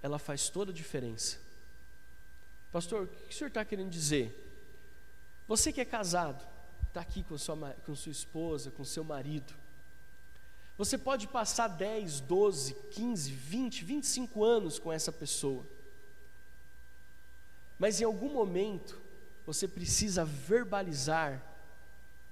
[0.03, 1.39] ela faz toda a diferença.
[2.73, 4.49] Pastor, o que o senhor está querendo dizer?
[5.47, 6.47] Você que é casado,
[6.89, 9.53] está aqui com sua, com sua esposa, com seu marido.
[10.79, 15.65] Você pode passar 10, 12, 15, 20, 25 anos com essa pessoa.
[17.79, 19.01] Mas em algum momento,
[19.45, 21.43] você precisa verbalizar: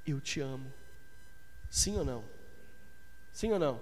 [0.07, 0.73] Eu te amo.
[1.70, 2.24] Sim ou não?
[3.33, 3.81] Sim ou não?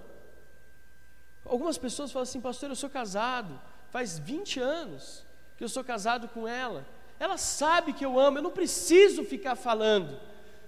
[1.45, 5.25] Algumas pessoas falam assim, pastor, eu sou casado, faz 20 anos
[5.57, 6.85] que eu sou casado com ela.
[7.19, 10.19] Ela sabe que eu amo, eu não preciso ficar falando.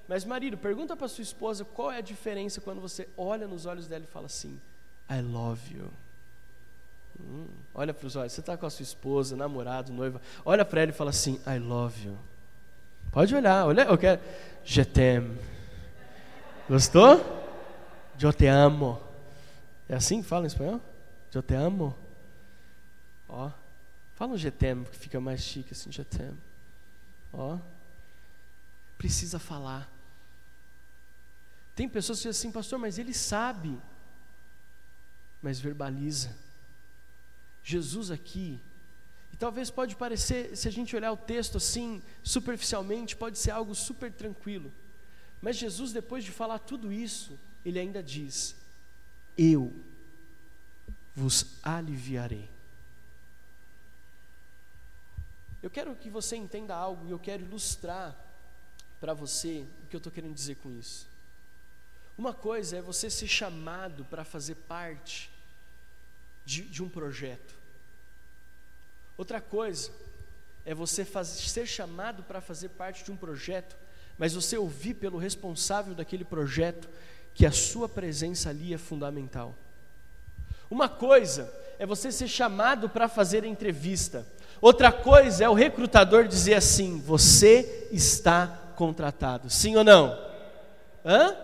[0.08, 3.88] Mas, marido, pergunta para sua esposa qual é a diferença quando você olha nos olhos
[3.88, 4.60] dela e fala assim:
[5.08, 5.92] I love you.
[7.20, 10.82] Hum, olha para os olhos, você está com a sua esposa, namorado, noiva, olha para
[10.82, 12.18] ela e fala assim: I love you.
[13.12, 14.20] Pode olhar, olha, eu quero.
[14.64, 15.38] Je t'aime.
[16.70, 17.20] Gostou?
[18.22, 19.02] Eu te amo.
[19.88, 20.80] É assim que fala em espanhol?
[21.34, 21.98] Eu te amo.
[23.28, 23.52] Ó.
[24.14, 26.38] Fala um t'aime, que fica mais chique assim, t'aime.
[27.34, 27.58] Ó.
[28.98, 29.92] Precisa falar.
[31.76, 33.76] Tem pessoas que dizem assim, pastor, mas ele sabe.
[35.42, 36.36] Mas verbaliza.
[37.64, 38.62] Jesus aqui
[39.40, 44.12] talvez pode parecer, se a gente olhar o texto assim, superficialmente, pode ser algo super
[44.12, 44.70] tranquilo.
[45.42, 48.56] Mas Jesus, depois de falar tudo isso, ele ainda diz:
[49.38, 49.74] Eu
[51.16, 52.50] vos aliviarei.
[55.62, 58.16] Eu quero que você entenda algo e eu quero ilustrar
[59.00, 61.08] para você o que eu estou querendo dizer com isso.
[62.18, 65.30] Uma coisa é você ser chamado para fazer parte
[66.46, 67.56] de, de um projeto.
[69.18, 69.92] Outra coisa
[70.66, 73.76] é você ser chamado para fazer parte de um projeto,
[74.20, 76.90] mas você ouvir pelo responsável daquele projeto
[77.34, 79.56] que a sua presença ali é fundamental.
[80.70, 84.28] Uma coisa é você ser chamado para fazer a entrevista.
[84.60, 89.50] Outra coisa é o recrutador dizer assim: você está contratado.
[89.50, 90.20] Sim ou não?
[91.06, 91.36] Hã?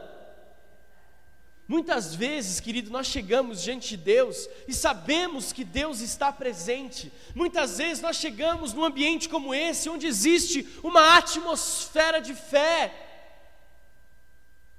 [1.67, 7.12] Muitas vezes, querido, nós chegamos diante de Deus e sabemos que Deus está presente.
[7.34, 12.93] Muitas vezes nós chegamos num ambiente como esse, onde existe uma atmosfera de fé,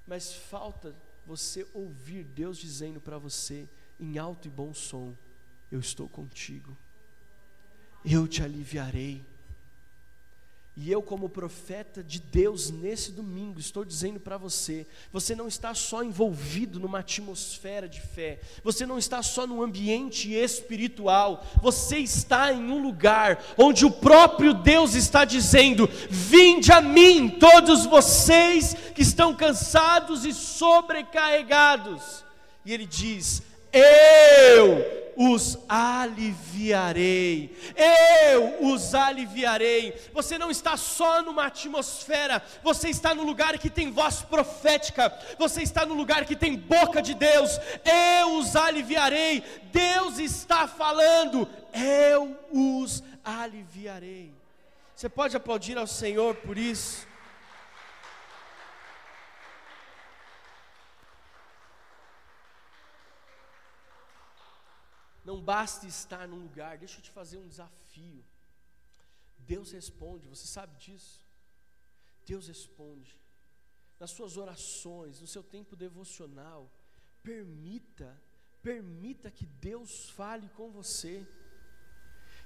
[0.07, 0.95] mas falta
[1.27, 3.69] você ouvir Deus dizendo para você,
[3.99, 5.17] em alto e bom som:
[5.73, 6.77] Eu estou contigo,
[8.05, 9.25] eu te aliviarei,
[10.79, 15.73] E eu, como profeta de Deus, nesse domingo, estou dizendo para você: você não está
[15.73, 22.53] só envolvido numa atmosfera de fé, você não está só num ambiente espiritual, você está
[22.53, 29.01] em um lugar onde o próprio Deus está dizendo: Vinde a mim, todos vocês que
[29.01, 32.23] estão cansados e sobrecarregados.
[32.67, 37.57] E Ele diz: Eu os aliviarei.
[37.75, 39.95] Eu os aliviarei.
[40.13, 45.63] Você não está só numa atmosfera, você está no lugar que tem voz profética, você
[45.63, 47.59] está no lugar que tem boca de Deus.
[47.85, 49.43] Eu os aliviarei.
[49.73, 54.33] Deus está falando, eu os aliviarei.
[54.95, 57.07] Você pode aplaudir ao Senhor por isso?
[65.47, 68.25] Basta estar num lugar, deixa eu te fazer um desafio.
[69.39, 71.25] Deus responde, você sabe disso?
[72.27, 73.15] Deus responde.
[74.01, 76.69] Nas suas orações, no seu tempo devocional,
[77.23, 78.11] permita,
[78.61, 81.25] permita que Deus fale com você.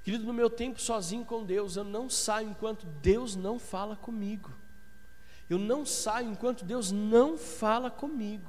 [0.05, 4.53] Querido, no meu tempo sozinho com Deus, eu não saio enquanto Deus não fala comigo.
[5.49, 8.49] Eu não saio enquanto Deus não fala comigo.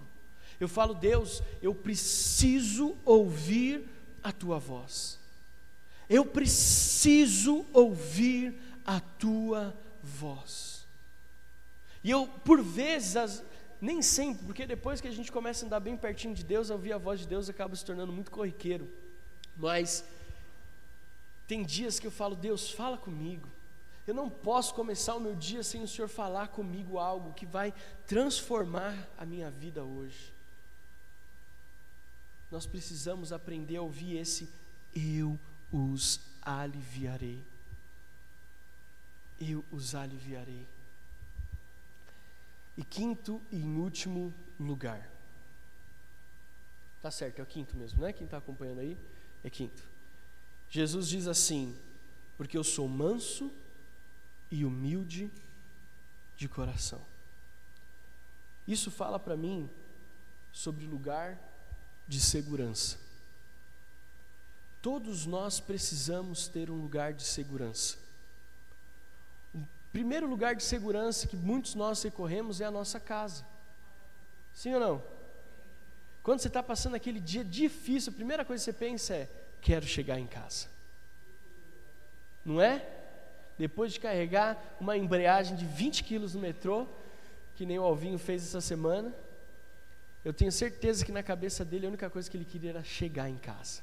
[0.60, 3.90] Eu falo, Deus, eu preciso ouvir
[4.24, 5.20] a tua voz.
[6.10, 10.86] Eu preciso ouvir a tua voz.
[12.04, 13.44] E eu, por vezes,
[13.80, 16.94] nem sempre, porque depois que a gente começa a andar bem pertinho de Deus, ouvir
[16.94, 18.90] a voz de Deus acaba se tornando muito corriqueiro.
[19.56, 20.04] Mas
[21.48, 23.48] tem dias que eu falo, Deus, fala comigo.
[24.08, 27.74] Eu não posso começar o meu dia sem o Senhor falar comigo algo que vai
[28.08, 30.34] transformar a minha vida hoje
[32.52, 34.50] nós precisamos aprender a ouvir esse
[34.94, 35.40] eu
[35.72, 37.42] os aliviarei.
[39.40, 40.68] Eu os aliviarei.
[42.78, 45.10] E quinto e em último lugar.
[47.02, 48.14] Tá certo, é o quinto mesmo, não é?
[48.14, 48.98] Quem está acompanhando aí?
[49.44, 49.90] É quinto.
[50.70, 51.76] Jesus diz assim:
[52.38, 53.52] Porque eu sou manso
[54.52, 55.32] e humilde
[56.38, 57.02] de coração.
[58.68, 59.70] Isso fala para mim
[60.52, 61.51] sobre lugar
[62.12, 62.98] de segurança.
[64.82, 67.98] Todos nós precisamos ter um lugar de segurança.
[69.56, 69.62] O
[69.94, 73.46] primeiro lugar de segurança que muitos nós recorremos é a nossa casa.
[74.54, 75.04] Sim ou não?
[76.22, 79.30] Quando você está passando aquele dia difícil, a primeira coisa que você pensa é:
[79.62, 80.68] quero chegar em casa.
[82.44, 82.86] Não é?
[83.58, 86.88] Depois de carregar uma embreagem de 20 quilos no metrô,
[87.56, 89.16] que nem o Alvinho fez essa semana,
[90.24, 93.30] eu tenho certeza que na cabeça dele a única coisa que ele queria era chegar
[93.30, 93.82] em casa.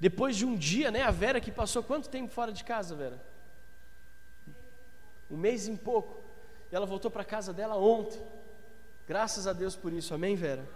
[0.00, 3.24] Depois de um dia, né, a Vera que passou quanto tempo fora de casa, Vera?
[5.30, 6.22] Um mês e pouco.
[6.70, 8.20] E ela voltou para casa dela ontem.
[9.06, 10.66] Graças a Deus por isso, amém, Vera?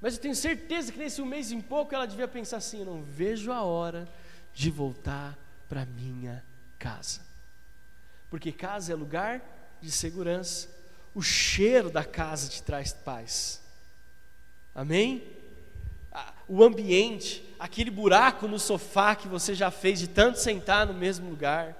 [0.00, 2.86] Mas eu tenho certeza que nesse um mês e pouco ela devia pensar assim: eu
[2.86, 4.08] não vejo a hora
[4.54, 6.44] de voltar para minha
[6.78, 7.20] casa.
[8.30, 9.42] Porque casa é lugar
[9.80, 10.68] de segurança,
[11.14, 13.60] o cheiro da casa te traz paz.
[14.74, 15.22] Amém?
[16.48, 21.28] O ambiente, aquele buraco no sofá que você já fez de tanto sentar no mesmo
[21.30, 21.76] lugar,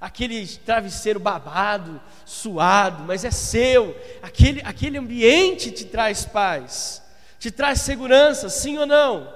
[0.00, 7.02] aquele travesseiro babado, suado, mas é seu, aquele, aquele ambiente te traz paz,
[7.38, 9.32] te traz segurança, sim ou não?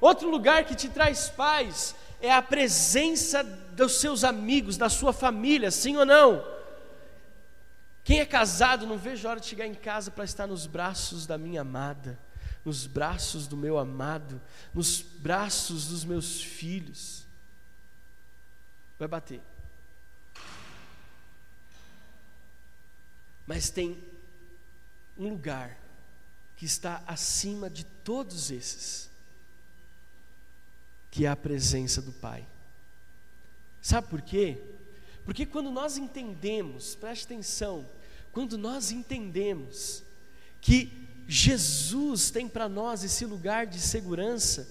[0.00, 5.70] Outro lugar que te traz paz é a presença dos seus amigos, da sua família,
[5.70, 6.51] sim ou não?
[8.04, 11.26] Quem é casado, não vejo a hora de chegar em casa para estar nos braços
[11.26, 12.18] da minha amada,
[12.64, 14.40] nos braços do meu amado,
[14.74, 17.24] nos braços dos meus filhos.
[18.98, 19.40] Vai bater.
[23.46, 24.02] Mas tem
[25.16, 25.78] um lugar
[26.56, 29.10] que está acima de todos esses,
[31.10, 32.46] que é a presença do Pai.
[33.80, 34.62] Sabe por quê?
[35.24, 37.88] Porque quando nós entendemos, preste atenção,
[38.32, 40.02] quando nós entendemos
[40.60, 44.68] que Jesus tem para nós esse lugar de segurança,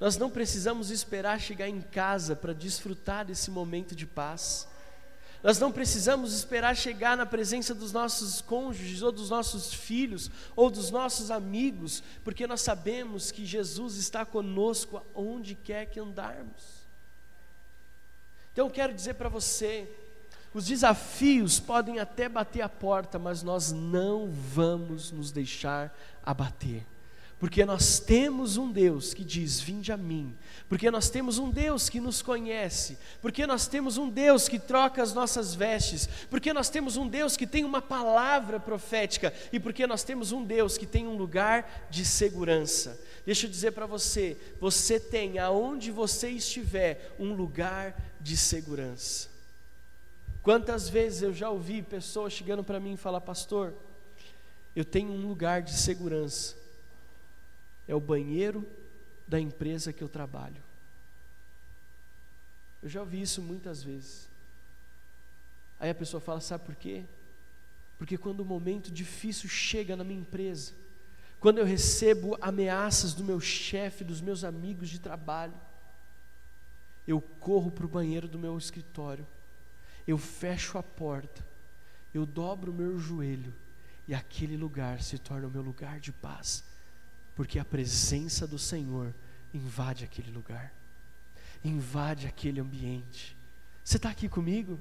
[0.00, 4.66] nós não precisamos esperar chegar em casa para desfrutar desse momento de paz.
[5.42, 10.70] Nós não precisamos esperar chegar na presença dos nossos cônjuges, ou dos nossos filhos, ou
[10.70, 16.81] dos nossos amigos, porque nós sabemos que Jesus está conosco aonde quer que andarmos.
[18.52, 19.88] Então eu quero dizer para você,
[20.54, 26.86] os desafios podem até bater a porta, mas nós não vamos nos deixar abater,
[27.38, 30.36] Porque nós temos um Deus que diz: Vinde a mim.
[30.68, 32.96] Porque nós temos um Deus que nos conhece.
[33.20, 36.08] Porque nós temos um Deus que troca as nossas vestes.
[36.30, 39.34] Porque nós temos um Deus que tem uma palavra profética.
[39.52, 43.00] E porque nós temos um Deus que tem um lugar de segurança.
[43.26, 49.28] Deixa eu dizer para você: você tem, aonde você estiver, um lugar de segurança.
[50.42, 53.74] Quantas vezes eu já ouvi pessoas chegando para mim e falar, pastor,
[54.74, 56.62] eu tenho um lugar de segurança
[57.86, 58.66] é o banheiro
[59.26, 60.62] da empresa que eu trabalho.
[62.82, 64.28] Eu já ouvi isso muitas vezes.
[65.78, 67.04] Aí a pessoa fala: sabe por quê?
[67.98, 70.72] Porque quando o momento difícil chega na minha empresa,
[71.38, 75.54] quando eu recebo ameaças do meu chefe, dos meus amigos de trabalho,
[77.06, 79.26] eu corro para o banheiro do meu escritório,
[80.06, 81.44] eu fecho a porta,
[82.12, 83.54] eu dobro o meu joelho,
[84.06, 86.64] e aquele lugar se torna o meu lugar de paz.
[87.34, 89.14] Porque a presença do Senhor
[89.54, 90.72] invade aquele lugar,
[91.64, 93.36] invade aquele ambiente.
[93.82, 94.78] Você está aqui comigo?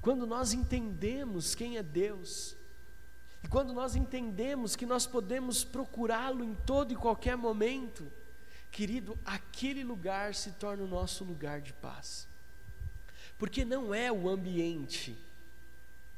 [0.00, 2.56] Quando nós entendemos quem é Deus,
[3.42, 8.10] e quando nós entendemos que nós podemos procurá-lo em todo e qualquer momento,
[8.70, 12.26] querido, aquele lugar se torna o nosso lugar de paz.
[13.38, 15.16] Porque não é o ambiente,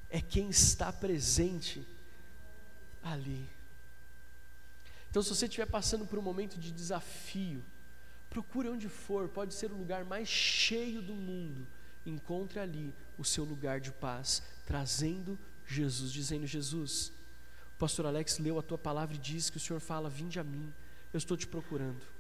[0.08, 1.86] é quem está presente
[3.02, 3.48] ali.
[5.10, 7.62] Então, se você estiver passando por um momento de desafio,
[8.28, 11.66] procure onde for, pode ser o lugar mais cheio do mundo.
[12.06, 17.12] Encontre ali o seu lugar de paz, trazendo Jesus, dizendo: Jesus,
[17.74, 20.44] o pastor Alex leu a tua palavra e diz que o Senhor fala: Vinde a
[20.44, 20.72] mim,
[21.12, 22.19] eu estou te procurando.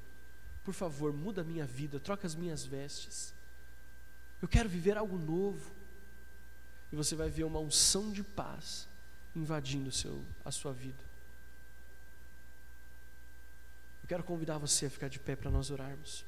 [0.64, 3.32] Por favor, muda a minha vida, troca as minhas vestes.
[4.40, 5.70] Eu quero viver algo novo.
[6.92, 8.88] E você vai ver uma unção de paz
[9.34, 11.10] invadindo seu, a sua vida.
[14.10, 16.24] quero convidar você a ficar de pé para nós orarmos.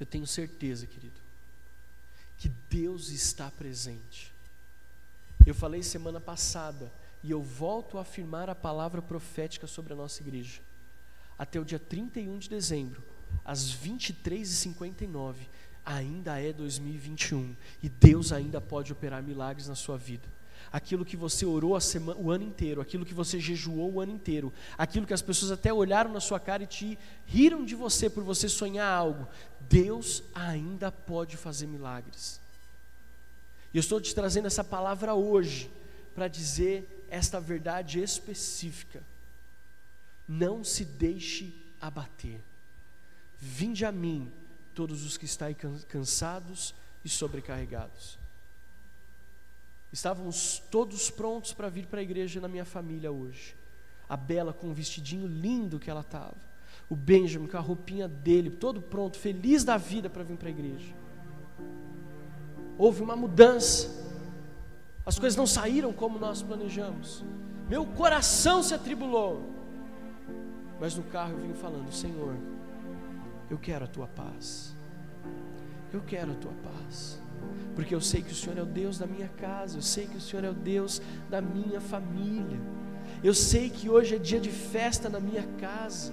[0.00, 1.17] Eu tenho certeza, querido,
[2.38, 4.32] que Deus está presente.
[5.44, 6.90] Eu falei semana passada
[7.22, 10.60] e eu volto a afirmar a palavra profética sobre a nossa igreja.
[11.38, 13.02] Até o dia 31 de dezembro,
[13.44, 15.34] às 23h59,
[15.84, 20.28] ainda é 2021 e Deus ainda pode operar milagres na sua vida.
[20.70, 24.52] Aquilo que você orou semana, o ano inteiro, aquilo que você jejuou o ano inteiro,
[24.76, 28.22] aquilo que as pessoas até olharam na sua cara e te riram de você por
[28.22, 29.26] você sonhar algo,
[29.60, 32.40] Deus ainda pode fazer milagres.
[33.72, 35.70] E eu estou te trazendo essa palavra hoje
[36.14, 39.02] para dizer esta verdade específica.
[40.26, 42.40] Não se deixe abater.
[43.38, 44.30] Vinde a mim
[44.74, 45.56] todos os que estáis
[45.88, 48.17] cansados e sobrecarregados.
[49.92, 53.56] Estávamos todos prontos para vir para a igreja na minha família hoje.
[54.08, 56.36] A Bela com o vestidinho lindo que ela estava.
[56.88, 60.50] O Benjamin com a roupinha dele, todo pronto, feliz da vida para vir para a
[60.50, 60.94] igreja.
[62.76, 64.06] Houve uma mudança.
[65.04, 67.24] As coisas não saíram como nós planejamos.
[67.68, 69.42] Meu coração se atribulou.
[70.80, 72.36] Mas no carro eu vim falando: Senhor,
[73.50, 74.74] eu quero a tua paz.
[75.92, 77.20] Eu quero a tua paz.
[77.74, 80.16] Porque eu sei que o Senhor é o Deus da minha casa, eu sei que
[80.16, 82.58] o Senhor é o Deus da minha família.
[83.22, 86.12] Eu sei que hoje é dia de festa na minha casa.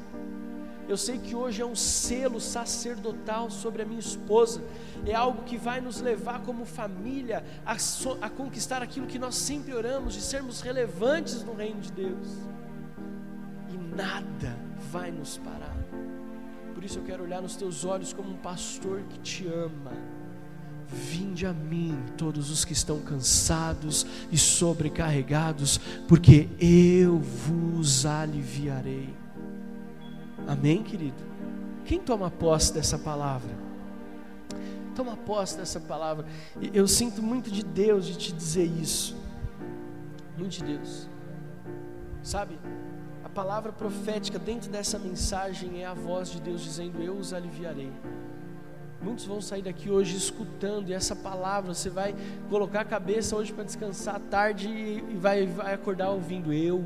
[0.88, 4.62] Eu sei que hoje é um selo sacerdotal sobre a minha esposa.
[5.06, 9.36] É algo que vai nos levar como família a, so, a conquistar aquilo que nós
[9.36, 12.30] sempre oramos, de sermos relevantes no reino de Deus.
[13.74, 14.56] E nada
[14.92, 15.76] vai nos parar
[16.86, 19.92] isso eu quero olhar nos teus olhos como um pastor que te ama.
[20.88, 29.14] Vinde a mim, todos os que estão cansados e sobrecarregados, porque eu vos aliviarei.
[30.48, 31.24] Amém, querido?
[31.86, 33.50] Quem toma posse dessa palavra?
[34.96, 36.26] Toma posse dessa palavra.
[36.74, 39.18] Eu sinto muito de Deus de te dizer isso.
[40.38, 41.10] Muito de Deus.
[42.24, 42.58] Sabe?
[43.36, 47.92] palavra profética dentro dessa mensagem é a voz de Deus dizendo: Eu os aliviarei.
[49.06, 52.16] Muitos vão sair daqui hoje escutando, e essa palavra você vai
[52.50, 56.84] colocar a cabeça hoje para descansar à tarde e vai, vai acordar ouvindo: Eu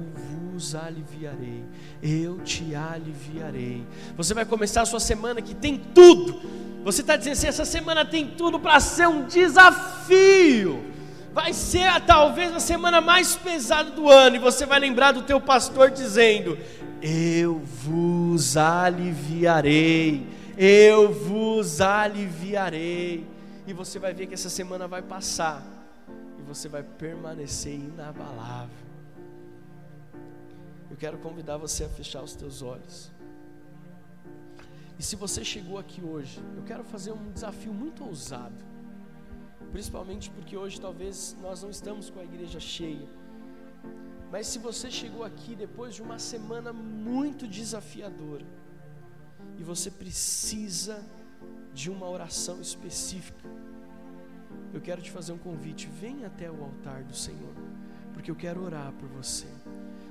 [0.51, 1.63] vos aliviarei,
[2.03, 3.87] eu te aliviarei.
[4.17, 6.41] Você vai começar a sua semana que tem tudo.
[6.83, 10.89] Você está dizendo assim: essa semana tem tudo para ser um desafio
[11.31, 15.39] vai ser talvez a semana mais pesada do ano, e você vai lembrar do teu
[15.39, 16.57] pastor dizendo:
[17.01, 20.27] Eu vos aliviarei,
[20.61, 23.25] eu vos aliviarei.
[23.65, 25.65] E você vai ver que essa semana vai passar
[26.37, 28.89] e você vai permanecer inabalável.
[30.91, 33.09] Eu quero convidar você a fechar os teus olhos.
[34.97, 38.65] E se você chegou aqui hoje, eu quero fazer um desafio muito ousado.
[39.71, 43.07] Principalmente porque hoje talvez nós não estamos com a igreja cheia.
[44.29, 48.45] Mas se você chegou aqui depois de uma semana muito desafiadora,
[49.57, 51.03] e você precisa
[51.73, 53.47] de uma oração específica,
[54.73, 55.87] eu quero te fazer um convite.
[55.99, 57.53] Venha até o altar do Senhor,
[58.13, 59.47] porque eu quero orar por você.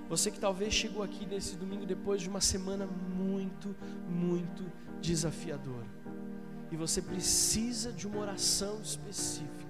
[0.08, 3.76] Você que talvez chegou aqui nesse domingo depois de uma semana muito,
[4.08, 4.64] muito
[5.00, 5.86] desafiadora,
[6.70, 9.68] e você precisa de uma oração específica.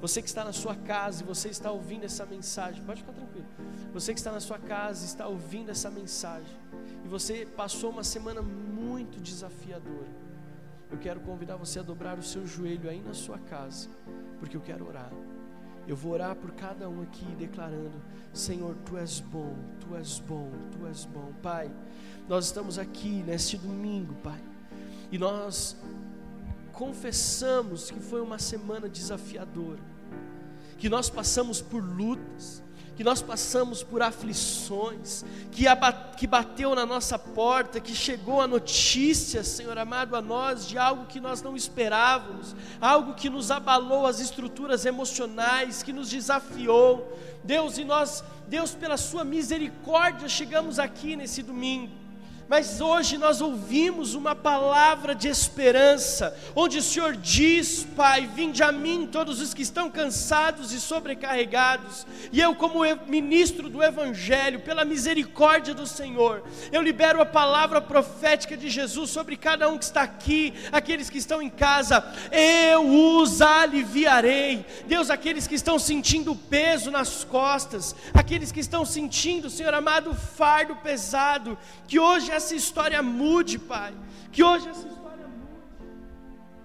[0.00, 3.46] Você que está na sua casa e você está ouvindo essa mensagem, pode ficar tranquilo.
[3.92, 6.56] Você que está na sua casa e está ouvindo essa mensagem,
[7.12, 10.08] você passou uma semana muito desafiadora,
[10.90, 13.90] eu quero convidar você a dobrar o seu joelho aí na sua casa,
[14.38, 15.12] porque eu quero orar.
[15.86, 18.00] Eu vou orar por cada um aqui, declarando:
[18.32, 21.34] Senhor, tu és bom, tu és bom, tu és bom.
[21.42, 21.70] Pai,
[22.26, 24.42] nós estamos aqui neste domingo, Pai,
[25.10, 25.76] e nós
[26.72, 29.82] confessamos que foi uma semana desafiadora,
[30.78, 32.62] que nós passamos por lutas,
[32.96, 35.64] que nós passamos por aflições, que,
[36.16, 41.06] que bateu na nossa porta, que chegou a notícia, Senhor amado, a nós de algo
[41.06, 47.18] que nós não esperávamos, algo que nos abalou as estruturas emocionais, que nos desafiou.
[47.42, 52.01] Deus, e nós, Deus, pela Sua misericórdia, chegamos aqui nesse domingo
[52.52, 58.70] mas hoje nós ouvimos uma palavra de esperança, onde o Senhor diz, Pai: Vinde a
[58.70, 64.84] mim todos os que estão cansados e sobrecarregados, e eu, como ministro do Evangelho, pela
[64.84, 70.02] misericórdia do Senhor, eu libero a palavra profética de Jesus sobre cada um que está
[70.02, 72.86] aqui, aqueles que estão em casa, eu
[73.16, 74.66] os aliviarei.
[74.86, 80.76] Deus, aqueles que estão sentindo peso nas costas, aqueles que estão sentindo, Senhor amado, fardo
[80.76, 81.56] pesado,
[81.88, 83.94] que hoje é essa história mude, Pai.
[84.32, 85.88] Que hoje essa história mude.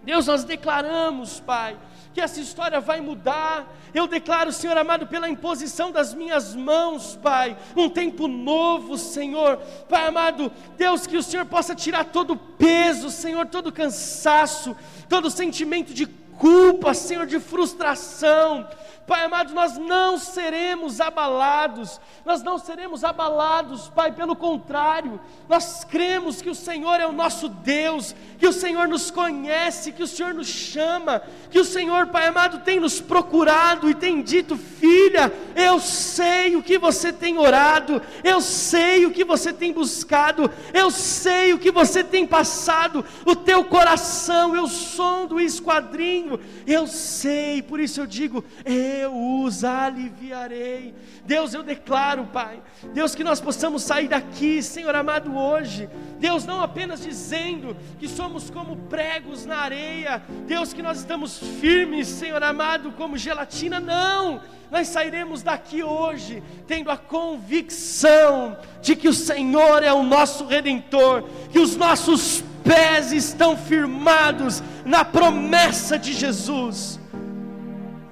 [0.03, 1.77] Deus, nós declaramos, Pai,
[2.13, 3.71] que essa história vai mudar.
[3.93, 9.57] Eu declaro, Senhor amado, pela imposição das minhas mãos, Pai, um tempo novo, Senhor.
[9.87, 14.75] Pai amado, Deus, que o Senhor possa tirar todo o peso, Senhor, todo o cansaço,
[15.07, 18.67] todo o sentimento de culpa, Senhor, de frustração.
[19.07, 26.41] Pai amado, nós não seremos abalados, nós não seremos abalados, Pai, pelo contrário, nós cremos
[26.41, 30.33] que o Senhor é o nosso Deus, que o Senhor nos conhece, que o Senhor
[30.33, 35.79] nos chama, que o Senhor, Pai amado, tem nos procurado e tem dito: filha, eu
[35.79, 41.53] sei o que você tem orado, eu sei o que você tem buscado, eu sei
[41.53, 47.79] o que você tem passado, o teu coração, eu som do esquadrinho, eu sei, por
[47.79, 50.93] isso eu digo, eu eu os aliviarei.
[51.25, 52.61] Deus, eu declaro, Pai,
[52.93, 55.89] Deus, que nós possamos sair daqui, Senhor amado, hoje.
[56.19, 62.07] Deus, não apenas dizendo que somos como pregos na areia, Deus, que nós estamos firmes,
[62.07, 64.41] Senhor amado, como gelatina, não.
[64.69, 71.23] Nós sairemos daqui hoje tendo a convicção de que o Senhor é o nosso redentor,
[71.51, 76.99] que os nossos pés estão firmados na promessa de Jesus.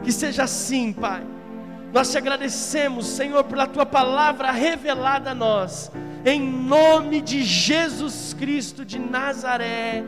[0.06, 1.24] Que seja assim, Pai.
[1.92, 5.92] Nós te agradecemos, Senhor, pela tua palavra revelada a nós.
[6.24, 10.04] Em nome de Jesus Cristo de Nazaré.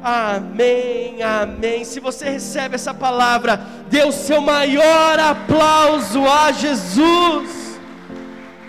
[0.00, 1.84] Amém, amém.
[1.84, 7.80] Se você recebe essa palavra, dê o seu maior aplauso a Jesus.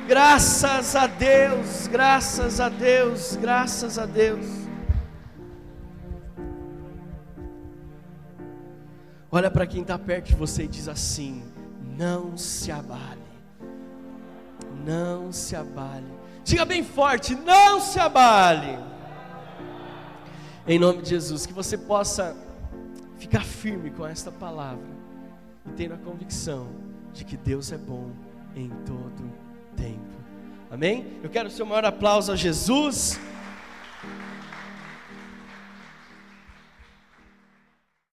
[0.08, 4.63] Graças a Deus, graças a Deus, graças a Deus.
[9.36, 11.44] Olha para quem está perto de você e diz assim:
[11.98, 13.20] não se abale,
[14.86, 16.06] não se abale.
[16.44, 18.78] Diga bem forte: não se abale.
[20.68, 22.38] Em nome de Jesus, que você possa
[23.18, 24.86] ficar firme com esta palavra
[25.66, 26.68] e tendo a convicção
[27.12, 28.12] de que Deus é bom
[28.56, 29.34] em todo
[29.76, 30.14] tempo.
[30.70, 31.08] Amém?
[31.24, 33.20] Eu quero o seu maior aplauso a Jesus.